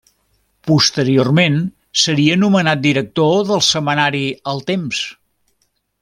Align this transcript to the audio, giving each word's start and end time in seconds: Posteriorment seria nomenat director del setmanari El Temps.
Posteriorment 0.69 1.57
seria 2.05 2.37
nomenat 2.45 2.81
director 2.87 3.39
del 3.53 3.63
setmanari 3.69 4.23
El 4.55 4.63
Temps. 4.71 5.03